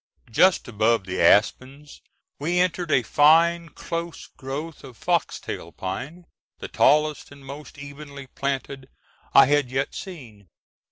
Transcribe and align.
Just 0.31 0.67
above 0.67 1.05
the 1.05 1.21
aspens 1.21 2.01
we 2.39 2.57
entered 2.59 2.89
a 2.89 3.03
fine, 3.03 3.69
close 3.69 4.25
growth 4.35 4.83
of 4.83 4.97
foxtail 4.97 5.71
pine, 5.71 6.25
the 6.57 6.67
tallest 6.67 7.29
and 7.31 7.45
most 7.45 7.77
evenly 7.77 8.25
planted 8.25 8.89
I 9.35 9.45
had 9.45 9.69
yet 9.69 9.93
seen. 9.93 10.47